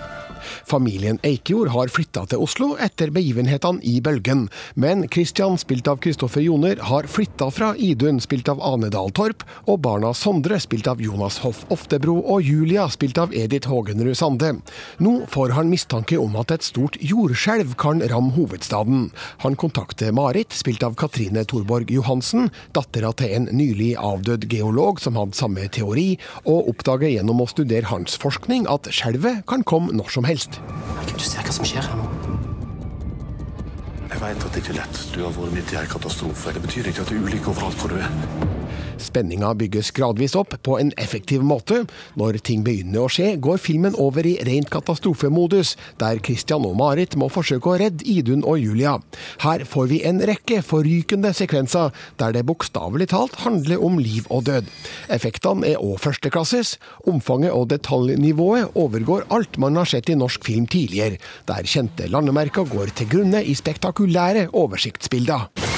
Familien 0.68 1.20
Eikjord 1.26 1.72
har 1.74 1.92
flytta 1.94 2.26
til 2.30 2.44
Oslo 2.46 2.74
etter 2.82 3.12
begivenhetene 3.16 3.84
i 3.86 4.00
Bølgen, 4.04 4.48
men 4.76 5.06
Christian, 5.12 5.58
spilt 5.62 5.88
av 5.92 6.02
Kristoffer 6.04 6.44
Joner, 6.44 6.80
har 6.90 7.08
flytta 7.10 7.50
fra 7.54 7.72
Idun, 7.78 8.22
spilt 8.24 8.50
av 8.52 8.62
Ane 8.64 8.92
Dahl 8.94 9.14
Torp, 9.16 9.46
og 9.66 9.82
barna 9.86 10.14
Sondre, 10.16 10.60
spilt 10.62 10.88
av 10.92 11.02
Jonas 11.04 11.40
Hoff 11.44 11.64
Oftebro, 11.74 12.18
og 12.22 12.46
Julia, 12.46 12.88
spilt 12.92 13.20
av 13.22 13.34
Edith 13.36 13.70
Hågenrud 13.72 14.18
Sande. 14.18 14.54
Nå 15.04 15.16
får 15.32 15.56
han 15.58 15.72
mistanke 15.72 16.20
om 16.22 16.36
at 16.40 16.54
et 16.54 16.66
stort 16.66 17.00
jordskjelv 17.02 17.76
kan 17.82 18.04
ramme 18.12 18.36
hovedstaden. 18.36 19.10
Han 19.44 19.58
kontakter 19.60 20.14
Marit, 20.16 20.54
spilt 20.56 20.84
av 20.86 20.98
Katrine 21.00 21.46
Thorborg 21.48 21.92
Johansen, 21.94 22.52
dattera 22.76 23.14
til 23.18 23.34
en 23.38 23.50
nylig 23.56 23.94
avdød 24.00 24.48
geolog 24.52 25.02
som 25.04 25.18
hadde 25.20 25.38
samme 25.38 25.68
teori, 25.72 26.16
og 26.44 26.70
oppdager 26.72 27.16
gjennom 27.16 27.42
å 27.44 27.50
studere 27.50 27.90
hans 27.90 28.18
forskning 28.22 28.68
at 28.72 28.90
skjelvet 28.94 29.46
kan 29.50 29.64
komme 29.68 29.96
når 29.96 30.12
som 30.14 30.28
helst 30.28 30.35
helst. 30.36 30.60
Du 31.16 31.24
ser 31.24 31.46
hva 31.46 31.54
som 31.56 31.68
skjer 31.68 31.86
her 31.86 32.00
nå. 32.00 32.10
Jeg 34.12 34.22
veit 34.22 34.44
at 34.44 34.52
det 34.52 34.62
ikke 34.64 34.74
er 34.76 34.82
lett. 34.82 35.00
Du 35.16 35.22
har 35.24 35.34
vært 35.36 35.56
midt 35.56 35.72
i 35.72 35.80
en 35.80 35.90
katastrofe. 35.96 36.54
Det 36.56 36.64
betyr 36.66 36.92
ikke 36.92 37.06
at 37.06 37.12
det 37.12 37.18
er 37.20 37.28
ulykke 37.30 37.52
overalt 37.54 37.80
hvor 37.80 37.96
du 37.96 38.00
er. 38.04 38.55
Spenninga 39.02 39.54
bygges 39.60 39.92
gradvis 39.96 40.36
opp 40.36 40.56
på 40.64 40.78
en 40.80 40.92
effektiv 41.02 41.44
måte. 41.46 41.84
Når 42.20 42.40
ting 42.46 42.64
begynner 42.66 43.06
å 43.06 43.12
skje, 43.12 43.36
går 43.42 43.60
filmen 43.62 43.96
over 44.02 44.26
i 44.28 44.36
rent 44.48 44.70
katastrofemodus, 44.74 45.76
der 46.02 46.22
Christian 46.24 46.66
og 46.68 46.78
Marit 46.80 47.18
må 47.20 47.30
forsøke 47.32 47.72
å 47.72 47.78
redde 47.82 48.06
Idun 48.08 48.46
og 48.48 48.60
Julia. 48.62 48.98
Her 49.44 49.66
får 49.68 49.92
vi 49.92 50.02
en 50.08 50.22
rekke 50.26 50.62
forrykende 50.66 51.34
sekvenser, 51.36 51.94
der 52.22 52.36
det 52.36 52.46
bokstavelig 52.48 53.10
talt 53.14 53.40
handler 53.44 53.84
om 53.84 54.00
liv 54.02 54.28
og 54.30 54.46
død. 54.50 54.72
Effektene 55.14 55.74
er 55.74 55.84
òg 55.84 56.00
førsteklasses. 56.04 56.76
Omfanget 57.10 57.56
og 57.56 57.70
detaljnivået 57.74 58.76
overgår 58.80 59.28
alt 59.36 59.60
man 59.62 59.80
har 59.80 59.90
sett 59.90 60.12
i 60.12 60.20
norsk 60.20 60.46
film 60.48 60.70
tidligere, 60.72 61.20
der 61.50 61.68
kjente 61.70 62.10
landemerker 62.12 62.68
går 62.72 62.96
til 62.96 63.12
grunne 63.12 63.44
i 63.44 63.56
spektakulære 63.58 64.50
oversiktsbilder. 64.56 65.75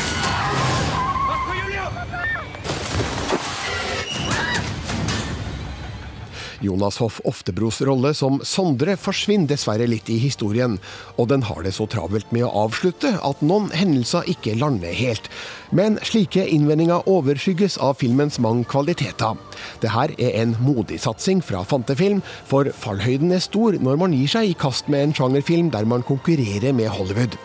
Jonas 6.61 6.97
Hoff 7.01 7.19
Oftebros 7.25 7.81
rolle 7.85 8.13
som 8.17 8.39
Sondre 8.45 8.97
forsvinner 8.99 9.49
dessverre 9.51 9.87
litt 9.89 10.09
i 10.09 10.17
historien, 10.21 10.77
og 11.17 11.29
den 11.31 11.45
har 11.47 11.63
det 11.65 11.75
så 11.77 11.87
travelt 11.89 12.31
med 12.35 12.47
å 12.47 12.53
avslutte 12.65 13.13
at 13.23 13.43
noen 13.45 13.69
hendelser 13.75 14.27
ikke 14.31 14.55
lander 14.59 14.93
helt. 14.97 15.29
Men 15.75 15.99
slike 16.07 16.45
innvendinger 16.47 17.07
overskygges 17.09 17.77
av 17.83 17.97
filmens 18.01 18.39
mange 18.43 18.67
kvaliteter. 18.69 19.37
Det 19.83 19.91
her 19.93 20.13
er 20.17 20.37
en 20.41 20.55
modig 20.63 21.01
satsing 21.03 21.41
fra 21.45 21.63
Fantefilm, 21.67 22.23
for 22.47 22.69
fallhøyden 22.83 23.33
er 23.35 23.43
stor 23.43 23.77
når 23.81 23.99
man 24.01 24.15
gir 24.15 24.31
seg 24.37 24.51
i 24.51 24.57
kast 24.57 24.91
med 24.91 25.09
en 25.09 25.17
sjangerfilm 25.17 25.71
der 25.73 25.89
man 25.89 26.05
konkurrerer 26.07 26.75
med 26.75 26.91
Hollywood. 26.93 27.37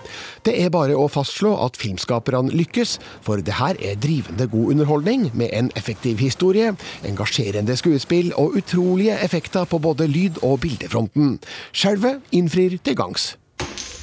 Det 0.43 0.57
er 0.59 0.73
bare 0.75 0.97
å 0.99 1.07
fastslå 1.07 1.53
at 1.63 1.77
filmskaperne 1.79 2.51
lykkes, 2.51 2.97
for 3.23 3.39
det 3.47 3.55
her 3.61 3.79
er 3.79 4.01
drivende 4.03 4.49
god 4.51 4.73
underholdning 4.75 5.29
med 5.39 5.53
en 5.55 5.71
effektiv 5.79 6.19
historie, 6.19 6.73
engasjerende 7.07 7.77
skuespill 7.79 8.33
og 8.41 8.57
utrolige 8.59 9.21
effekter 9.23 9.69
på 9.71 9.79
både 9.79 10.09
lyd- 10.11 10.43
og 10.43 10.59
bildefronten. 10.65 11.37
Skjelvet 11.71 12.27
innfrir 12.35 12.79
til 12.83 12.99
gangs. 12.99 13.37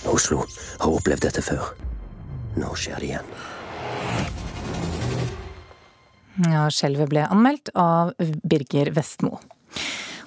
Oslo 0.08 0.46
har 0.79 0.89
opplevd 0.96 1.27
dette 1.27 1.43
før. 1.43 1.74
Nå 2.55 2.72
skjer 2.79 3.03
det 3.03 3.12
igjen. 3.12 3.34
Ja, 6.48 6.69
Skjelvet 6.72 7.12
ble 7.12 7.25
anmeldt 7.27 7.74
av 7.75 8.13
Birger 8.48 8.93
Vestmo. 8.96 9.41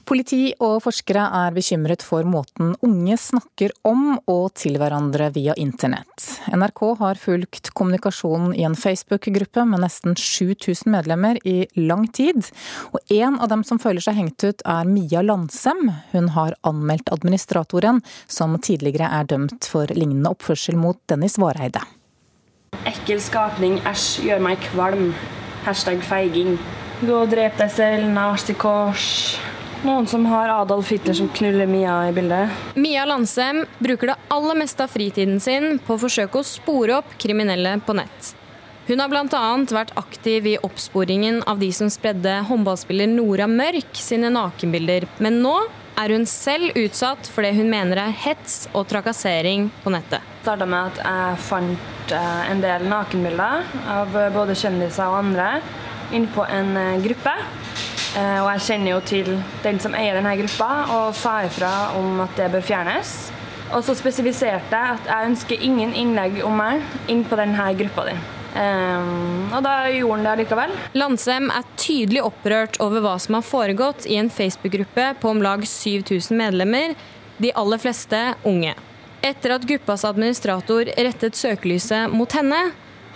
Politi 0.02 0.50
og 0.58 0.80
forskere 0.82 1.22
er 1.38 1.54
bekymret 1.54 2.02
for 2.02 2.26
måten 2.26 2.72
unge 2.82 3.14
snakker 3.20 3.70
om 3.86 4.16
og 4.30 4.50
til 4.58 4.74
hverandre 4.80 5.28
via 5.34 5.54
internett. 5.60 6.26
NRK 6.50 6.82
har 6.98 7.20
fulgt 7.22 7.70
kommunikasjonen 7.78 8.56
i 8.58 8.64
en 8.66 8.74
Facebook-gruppe 8.78 9.64
med 9.68 9.84
nesten 9.84 10.16
7000 10.18 10.90
medlemmer 10.90 11.38
i 11.46 11.68
lang 11.78 12.08
tid. 12.10 12.50
Og 12.90 13.14
en 13.14 13.38
av 13.38 13.52
dem 13.52 13.62
som 13.66 13.78
føler 13.82 14.02
seg 14.02 14.18
hengt 14.18 14.42
ut 14.42 14.66
er 14.66 14.90
Mia 14.90 15.22
Landsem. 15.22 15.86
Hun 16.10 16.32
har 16.34 16.58
anmeldt 16.66 17.12
administratoren, 17.14 18.02
som 18.26 18.58
tidligere 18.58 19.06
er 19.20 19.30
dømt 19.30 19.70
for 19.70 19.86
lignende 19.94 20.34
oppførsel 20.34 20.78
mot 20.80 20.98
Dennis 21.10 21.38
Vareide. 21.38 21.84
Ekkel 22.88 23.22
skapning, 23.22 23.78
æsj, 23.86 24.26
gjør 24.26 24.42
meg 24.42 24.58
kvalm. 24.72 25.12
Hashtag 25.62 26.02
feiging. 26.02 26.56
Gå 27.06 27.22
og 27.24 27.30
drep 27.30 27.54
deg 27.58 27.70
selv, 27.70 28.10
nazi 28.10 28.58
kors. 28.58 29.38
Noen 29.82 30.06
som 30.06 30.26
har 30.30 30.48
Adolf 30.48 30.90
Hitler 30.92 31.14
som 31.14 31.28
knuller 31.28 31.66
Mia 31.66 32.08
i 32.08 32.12
bildet. 32.12 32.50
Mia 32.74 33.04
Landsem 33.04 33.64
bruker 33.78 34.12
det 34.12 34.14
aller 34.30 34.54
meste 34.54 34.84
av 34.84 34.92
fritiden 34.94 35.40
sin 35.42 35.80
på 35.82 35.96
å 35.96 36.02
forsøke 36.04 36.38
å 36.38 36.46
spore 36.46 37.00
opp 37.00 37.16
kriminelle 37.18 37.72
på 37.82 37.96
nett. 37.98 38.28
Hun 38.86 39.02
har 39.02 39.10
bl.a. 39.10 39.42
vært 39.74 39.90
aktiv 39.98 40.46
i 40.52 40.54
oppsporingen 40.62 41.40
av 41.50 41.58
de 41.58 41.72
som 41.74 41.90
spredde 41.90 42.36
håndballspiller 42.46 43.10
Nora 43.10 43.48
Mørk 43.50 43.98
sine 43.98 44.30
nakenbilder, 44.30 45.08
men 45.18 45.40
nå 45.42 45.56
er 45.98 46.14
hun 46.14 46.28
selv 46.30 46.78
utsatt 46.78 47.26
for 47.26 47.42
det 47.42 47.50
hun 47.58 47.70
mener 47.70 48.04
er 48.04 48.14
hets 48.22 48.68
og 48.70 48.86
trakassering 48.90 49.66
på 49.82 49.90
nettet. 49.94 50.22
Det 50.22 50.46
starta 50.46 50.66
med 50.66 50.92
at 50.92 51.02
jeg 51.02 51.42
fant 51.48 52.14
eh, 52.14 52.42
en 52.54 52.62
del 52.62 52.86
nakenbilder 52.90 53.66
av 53.98 54.14
både 54.34 54.54
kjendiser 54.62 55.10
og 55.10 55.24
andre 55.24 55.56
inne 56.14 56.30
på 56.34 56.46
en 56.46 56.76
eh, 56.78 57.02
gruppe. 57.02 57.34
Eh, 58.12 58.38
og 58.42 58.50
jeg 58.52 58.64
kjenner 58.66 58.92
jo 58.92 58.98
til 59.08 59.30
den 59.64 59.78
som 59.80 59.94
eier 59.96 60.18
denne 60.18 60.34
gruppa, 60.42 60.70
og 60.98 61.14
sa 61.16 61.38
ifra 61.46 61.72
om 61.96 62.20
at 62.24 62.36
det 62.36 62.50
bør 62.52 62.64
fjernes. 62.66 63.14
Og 63.72 63.80
så 63.86 63.94
spesifiserte 63.96 64.76
jeg 64.76 64.98
at 64.98 65.08
jeg 65.08 65.30
ønsker 65.30 65.64
ingen 65.64 65.94
innlegg 65.96 66.42
om 66.44 66.58
meg 66.60 66.84
inn 67.12 67.24
på 67.24 67.38
denne 67.40 67.70
gruppa 67.78 68.10
di. 68.10 68.16
Um, 68.52 69.48
og 69.48 69.62
da 69.64 69.86
gjorde 69.88 70.18
han 70.18 70.26
det 70.26 70.34
likevel. 70.42 70.74
Landsem 71.00 71.48
er 71.54 71.70
tydelig 71.80 72.20
opprørt 72.26 72.76
over 72.84 73.00
hva 73.00 73.14
som 73.22 73.38
har 73.38 73.46
foregått 73.48 74.04
i 74.04 74.18
en 74.20 74.28
Facebook-gruppe 74.28 75.06
på 75.22 75.32
om 75.32 75.40
lag 75.40 75.64
7000 75.64 76.36
medlemmer, 76.36 76.92
de 77.40 77.54
aller 77.56 77.80
fleste 77.80 78.20
unge. 78.44 78.74
Etter 79.24 79.56
at 79.56 79.64
gruppas 79.64 80.04
administrator 80.04 80.92
rettet 80.98 81.38
søkelyset 81.38 82.12
mot 82.12 82.36
henne, 82.36 82.60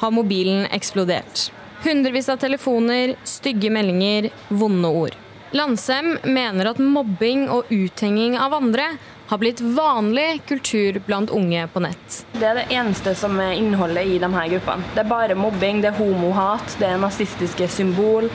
har 0.01 0.13
mobilen 0.13 0.65
eksplodert. 0.73 1.51
Hundrevis 1.85 2.29
av 2.29 2.37
telefoner, 2.37 3.15
stygge 3.25 3.71
meldinger, 3.71 4.31
vonde 4.49 4.89
ord. 4.89 5.17
Landsem 5.57 6.17
mener 6.25 6.73
at 6.73 6.81
mobbing 6.83 7.47
og 7.53 7.69
uthenging 7.71 8.35
av 8.39 8.57
andre 8.57 8.89
har 9.27 9.39
blitt 9.39 9.61
vanlig 9.61 10.43
kultur 10.47 10.99
blant 11.07 11.31
unge 11.31 11.67
på 11.73 11.83
nett. 11.83 12.19
Det 12.33 12.47
er 12.47 12.61
det 12.61 12.67
eneste 12.75 13.15
som 13.19 13.39
er 13.43 13.55
innholdet 13.59 14.07
i 14.07 14.19
de 14.23 14.31
her 14.35 14.51
gruppene. 14.55 14.87
Det 14.95 15.03
er 15.03 15.11
bare 15.11 15.39
mobbing, 15.39 15.83
det 15.83 15.93
er 15.93 16.01
homohat, 16.01 16.77
det 16.81 16.91
er 16.91 17.01
nazistiske 17.03 17.69
symbol, 17.71 18.29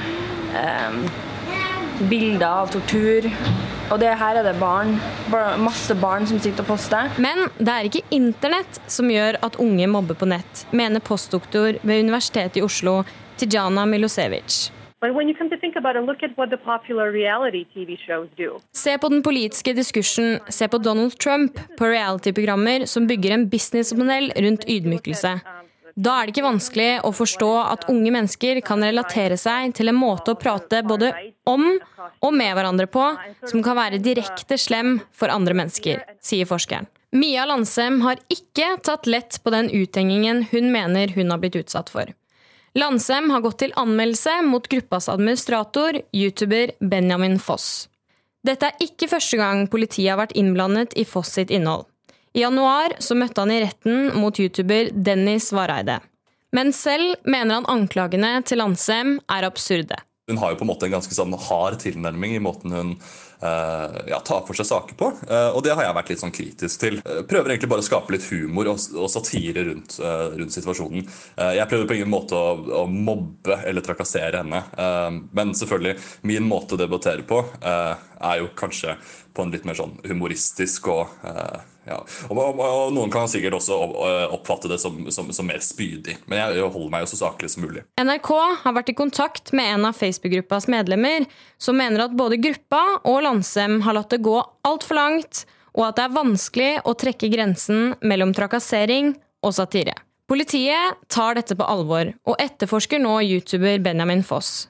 eh, 0.55 0.97
bilder 2.09 2.47
av 2.47 2.71
tortur. 2.73 3.29
Og 3.91 3.99
det 3.99 4.11
her 4.15 4.39
er 4.39 4.47
det 4.47 4.55
barn, 4.59 4.95
masse 5.59 5.95
barn 5.99 6.27
som 6.27 6.39
sitter 6.39 6.63
og 6.63 6.71
poster. 6.73 7.11
Men 7.19 7.49
det 7.59 7.71
er 7.73 7.89
ikke 7.89 8.07
internett 8.15 8.79
som 8.87 9.11
gjør 9.11 9.39
at 9.43 9.59
unge 9.59 9.87
mobber 9.91 10.15
på 10.15 10.29
nett, 10.31 10.65
mener 10.71 11.03
postdoktor 11.03 11.75
ved 11.83 12.05
Universitetet 12.07 12.61
i 12.61 12.63
Oslo, 12.63 13.01
Tijana 13.41 13.85
Milosevic. 13.89 14.71
Se 18.71 18.97
på 18.97 19.09
den 19.09 19.23
politiske 19.25 19.73
diskursen, 19.73 20.39
se 20.49 20.67
på 20.67 20.77
Donald 20.77 21.17
Trump, 21.17 21.57
på 21.77 21.89
reality-programmer 21.89 22.85
som 22.85 23.07
bygger 23.09 23.33
en 23.33 23.47
businessmodell 23.49 24.29
rundt 24.45 24.69
ydmykelse. 24.69 25.33
Da 25.97 26.13
er 26.19 26.29
det 26.29 26.35
ikke 26.35 26.45
vanskelig 26.45 26.91
å 27.01 27.11
forstå 27.17 27.49
at 27.63 27.89
unge 27.89 28.13
mennesker 28.13 28.61
kan 28.63 28.85
relatere 28.85 29.41
seg 29.41 29.73
til 29.75 29.89
en 29.89 29.97
måte 29.97 30.35
å 30.35 30.39
prate 30.39 30.85
både 30.85 31.09
om 31.49 31.65
og 32.21 32.37
med 32.37 32.53
hverandre 32.53 32.85
på 32.93 33.09
som 33.49 33.65
kan 33.65 33.81
være 33.81 34.03
direkte 34.05 34.61
slem 34.61 34.99
for 35.17 35.33
andre 35.33 35.57
mennesker, 35.57 36.05
sier 36.21 36.45
forskeren. 36.45 36.85
Mia 37.11 37.49
Landsem 37.49 38.03
har 38.05 38.21
ikke 38.31 38.77
tatt 38.85 39.09
lett 39.09 39.41
på 39.43 39.51
den 39.51 39.73
uthengingen 39.73 40.45
hun 40.53 40.69
mener 40.71 41.11
hun 41.17 41.33
har 41.33 41.41
blitt 41.41 41.57
utsatt 41.65 41.89
for. 41.89 42.13
Landsem 42.73 43.27
har 43.33 43.41
gått 43.43 43.57
til 43.59 43.73
anmeldelse 43.75 44.37
mot 44.47 44.67
gruppas 44.71 45.09
administrator, 45.11 45.97
youtuber 46.15 46.71
Benjamin 46.79 47.35
Foss. 47.39 47.89
Dette 48.47 48.69
er 48.69 48.85
ikke 48.85 49.09
første 49.11 49.37
gang 49.37 49.65
politiet 49.69 50.13
har 50.13 50.21
vært 50.21 50.37
innblandet 50.39 50.95
i 50.95 51.03
Foss 51.05 51.33
sitt 51.35 51.51
innhold. 51.51 51.83
I 52.31 52.45
januar 52.45 52.95
så 53.03 53.17
møtte 53.19 53.43
han 53.43 53.51
i 53.51 53.59
retten 53.59 54.13
mot 54.15 54.39
youtuber 54.39 54.87
Dennis 54.95 55.49
Vareide. 55.51 55.99
Men 56.55 56.71
selv 56.75 57.19
mener 57.27 57.59
han 57.59 57.67
anklagene 57.71 58.37
til 58.47 58.63
Landsem 58.63 59.17
er 59.27 59.47
absurde. 59.47 59.99
Hun 60.31 60.39
har 60.39 60.53
jo 60.53 60.61
på 60.61 60.63
en 60.63 60.71
måte 60.71 60.87
en 60.87 60.95
ganske 60.95 61.15
sånn 61.15 61.35
hard 61.49 61.75
tilnærming 61.83 62.37
i 62.37 62.43
måten 62.43 62.71
hun 62.71 62.95
ja, 63.41 64.19
tar 64.25 64.43
for 64.45 64.57
seg 64.57 64.67
saker 64.69 64.97
på. 64.99 65.07
Uh, 65.25 65.49
og 65.55 65.63
det 65.65 65.73
har 65.73 65.87
jeg 65.87 65.97
vært 65.97 66.11
litt 66.13 66.21
sånn 66.21 66.35
kritisk 66.35 66.83
til. 66.83 66.99
Uh, 67.05 67.21
prøver 67.27 67.53
egentlig 67.53 67.71
bare 67.71 67.83
å 67.83 67.87
skape 67.87 68.13
litt 68.15 68.27
humor 68.29 68.69
og, 68.73 68.83
og 68.97 69.09
satire 69.11 69.65
rundt, 69.67 69.97
rundt 70.37 70.53
situasjonen. 70.53 71.07
jeg 71.57 71.69
prøver 71.69 71.87
på 71.89 71.97
ingen 71.97 72.11
måte 72.11 72.37
å, 72.37 72.53
å 72.81 72.85
mobbe 72.89 73.57
eller 73.67 73.83
trakassere 73.85 74.41
henne. 74.41 74.61
men 75.33 75.53
selvfølgelig, 75.57 75.95
min 76.27 76.47
måte 76.47 76.75
å 76.75 76.79
debattere 76.79 77.25
på 77.27 77.41
er 77.61 78.39
jo 78.41 78.51
kanskje 78.57 78.95
på 79.33 79.43
en 79.43 79.53
litt 79.53 79.65
mer 79.67 79.77
sånn 79.77 79.97
humoristisk 80.07 80.89
og 80.91 81.13
ja. 81.87 81.97
Og, 82.29 82.59
Noen 82.93 83.11
kan 83.13 83.29
sikkert 83.31 83.57
også 83.57 83.77
oppfatte 84.35 84.69
det 84.69 84.77
som, 84.81 84.99
som, 85.13 85.31
som 85.33 85.47
mer 85.49 85.61
spydig, 85.65 86.19
men 86.29 86.37
jeg 86.39 86.65
holder 86.67 86.91
meg 86.93 87.05
jo 87.05 87.11
så 87.13 87.23
saklig 87.23 87.49
som 87.53 87.65
mulig. 87.65 87.83
NRK 87.97 88.29
har 88.63 88.75
vært 88.77 88.91
i 88.93 88.97
kontakt 88.97 89.53
med 89.57 89.73
en 89.75 89.87
av 89.89 89.97
Facebook-gruppas 89.97 90.69
medlemmer, 90.71 91.25
som 91.61 91.77
mener 91.77 92.05
at 92.05 92.13
både 92.17 92.39
gruppa 92.41 92.83
og 93.01 93.21
Landsem 93.31 93.79
har 93.85 93.95
latt 93.95 94.11
det 94.11 94.23
gå 94.25 94.35
altfor 94.67 94.97
langt, 94.97 95.45
og 95.71 95.85
at 95.87 95.95
det 95.95 96.03
er 96.03 96.15
vanskelig 96.17 96.71
å 96.83 96.93
trekke 96.99 97.29
grensen 97.31 97.93
mellom 98.03 98.33
trakassering 98.35 99.13
og 99.45 99.53
satire. 99.55 99.93
Politiet 100.27 100.99
tar 101.11 101.37
dette 101.39 101.55
på 101.55 101.67
alvor, 101.67 102.11
og 102.27 102.41
etterforsker 102.43 102.99
nå 102.99 103.21
youtuber 103.23 103.79
Benjamin 103.83 104.23
Foss. 104.27 104.67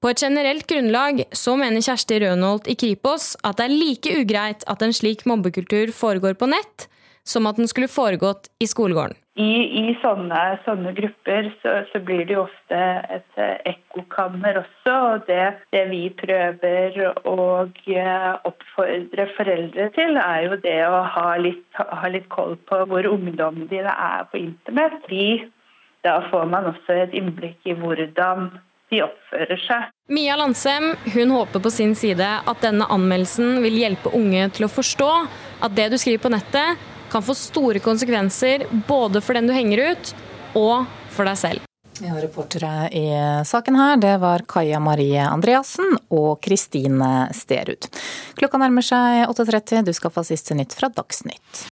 På 0.00 0.08
et 0.08 0.22
generelt 0.22 0.64
grunnlag 0.70 1.24
så 1.36 1.56
mener 1.58 1.84
Kjersti 1.84 2.20
Rønholt 2.22 2.68
i 2.70 2.78
Kripos 2.80 3.34
at 3.42 3.58
det 3.58 3.66
er 3.66 3.76
like 3.76 4.14
ugreit 4.22 4.64
at 4.70 4.84
en 4.84 4.94
slik 4.94 5.26
mobbekultur 5.28 5.92
foregår 5.92 6.38
på 6.40 6.48
nett, 6.48 6.86
som 7.28 7.48
at 7.50 7.60
den 7.60 7.68
skulle 7.68 7.92
foregått 7.92 8.48
i 8.62 8.70
skolegården. 8.70 9.18
I, 9.38 9.52
i 9.80 9.82
sånne, 10.02 10.38
sånne, 10.64 10.92
grupper 10.96 11.48
så, 11.62 11.74
så, 11.92 12.00
blir 12.02 12.24
det 12.26 12.34
jo 12.34 12.40
ofte 12.48 12.78
et 13.14 13.38
ekkokammer 13.70 14.58
også. 14.64 14.94
og 14.94 15.28
det, 15.28 15.44
det, 15.74 15.84
vi 15.92 16.00
prøver 16.18 16.98
å 17.22 17.36
eh, 17.68 18.32
oppfordre 18.50 19.28
foreldre 19.36 19.88
til, 19.94 20.18
er 20.18 20.48
jo 20.48 20.58
det 20.64 20.80
å 20.88 21.04
ha 21.14 21.36
litt, 21.38 21.66
ha 21.78 22.10
litt 22.10 22.26
koll 22.34 22.56
på 22.66 22.82
hvor 22.90 23.06
ungdommene 23.12 23.70
dine 23.70 23.94
er 23.94 24.26
på 24.32 24.42
internett. 24.42 24.98
Fordi 25.04 25.30
da 26.06 26.18
får 26.32 26.50
man 26.50 26.72
også 26.72 26.98
et 27.04 27.14
innblikk 27.18 27.62
i 27.68 27.78
hvordan 27.78 28.50
de 28.90 29.02
oppfører 29.04 29.58
seg. 29.68 29.88
Mia 30.10 30.34
Landsem 30.40 30.94
hun 31.14 31.34
håper 31.36 31.62
på 31.62 31.70
sin 31.72 31.94
side 31.98 32.26
at 32.26 32.62
denne 32.64 32.88
anmeldelsen 32.90 33.58
vil 33.62 33.76
hjelpe 33.84 34.12
unge 34.16 34.48
til 34.56 34.66
å 34.66 34.72
forstå 34.72 35.10
at 35.66 35.74
det 35.76 35.90
du 35.92 35.98
skriver 36.00 36.24
på 36.24 36.32
nettet 36.32 36.88
kan 37.12 37.24
få 37.24 37.36
store 37.38 37.82
konsekvenser 37.84 38.66
både 38.88 39.22
for 39.24 39.38
den 39.38 39.48
du 39.48 39.54
henger 39.56 39.92
ut, 39.92 40.12
og 40.58 40.86
for 41.14 41.28
deg 41.28 41.40
selv. 41.40 41.64
Ja, 41.98 42.14
reportere 42.14 42.88
i 42.94 43.08
saken 43.44 43.74
her, 43.74 43.96
det 43.98 44.12
var 44.22 44.44
Kaja 44.46 44.78
Marie 44.78 45.18
Andreassen 45.18 45.96
og 46.14 46.38
Kristine 46.44 47.26
Sterud. 47.34 47.88
Klokka 48.38 48.60
nærmer 48.62 48.86
seg 48.86 49.24
8.30, 49.26 49.82
du 49.88 49.90
skal 49.96 50.14
få 50.14 50.22
siste 50.28 50.54
nytt 50.54 50.76
fra 50.78 50.92
Dagsnytt. 50.94 51.64